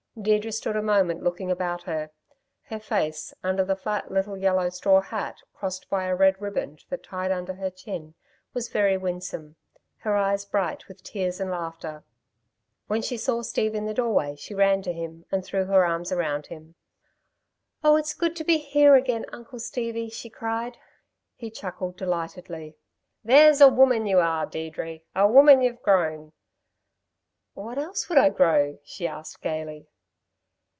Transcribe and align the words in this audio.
Deirdre 0.21 0.51
stood 0.51 0.75
a 0.75 0.81
moment 0.81 1.23
looking 1.23 1.49
about 1.49 1.83
her. 1.83 2.09
Her 2.63 2.81
face, 2.81 3.33
under 3.43 3.63
the 3.63 3.77
flat 3.77 4.11
little 4.11 4.35
yellow 4.35 4.69
straw 4.69 4.99
hat 4.99 5.37
crossed 5.53 5.89
by 5.89 6.03
a 6.03 6.13
red 6.13 6.39
ribband 6.41 6.83
that 6.89 7.01
tied 7.03 7.31
under 7.31 7.53
her 7.53 7.69
chin, 7.69 8.13
was 8.53 8.67
very 8.67 8.97
winsome, 8.97 9.55
her 9.99 10.17
eyes 10.17 10.43
bright 10.43 10.89
with 10.89 11.01
tears 11.01 11.39
and 11.39 11.49
laughter. 11.49 12.03
When 12.87 13.01
she 13.01 13.15
saw 13.15 13.41
Steve 13.41 13.73
in 13.73 13.85
the 13.85 13.93
doorway, 13.93 14.35
she 14.35 14.53
ran 14.53 14.81
to 14.81 14.91
him 14.91 15.23
and 15.31 15.45
threw 15.45 15.63
her 15.63 15.85
arms 15.85 16.11
around 16.11 16.47
him. 16.47 16.75
"Oh, 17.81 17.95
it's 17.95 18.13
good 18.13 18.35
to 18.35 18.43
be 18.43 18.57
here 18.57 18.95
again, 18.95 19.25
Uncle 19.31 19.59
Stevie," 19.59 20.09
she 20.09 20.29
cried. 20.29 20.77
He 21.37 21.49
chuckled 21.49 21.95
delightedly. 21.95 22.75
"There's 23.23 23.61
a 23.61 23.69
woman 23.69 24.05
you 24.05 24.19
are, 24.19 24.45
Deirdre. 24.45 24.99
A 25.15 25.25
woman 25.25 25.61
y've 25.61 25.81
grown!" 25.81 26.33
"What 27.53 27.77
else 27.77 28.09
would 28.09 28.17
I 28.17 28.27
grow?" 28.29 28.77
she 28.83 29.07
asked 29.07 29.41
gaily. 29.41 29.87